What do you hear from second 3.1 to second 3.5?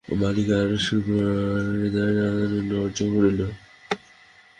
পড়িল।